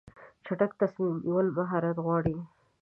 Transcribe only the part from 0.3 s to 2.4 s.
چټک تصمیم نیول مهارت غواړي.